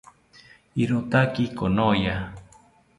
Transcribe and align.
Irotaki 0.83 1.45
konoya 1.57 2.15